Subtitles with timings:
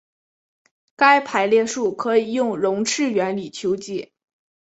[0.95, 4.11] 该排列数可以用容斥原理求解。